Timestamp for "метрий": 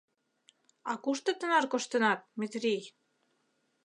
2.39-2.83